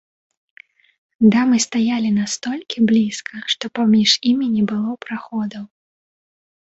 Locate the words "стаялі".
1.65-2.09